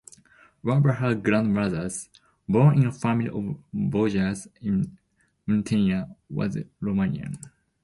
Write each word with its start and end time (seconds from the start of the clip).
One 0.63 0.83
of 0.89 0.95
her 0.95 1.13
grandmothers, 1.13 2.09
born 2.49 2.77
into 2.77 2.87
a 2.89 2.91
family 2.91 3.29
of 3.29 3.59
boyars 3.71 4.47
in 4.59 4.97
Muntenia, 5.47 6.15
was 6.27 6.57
Romanian. 6.81 7.37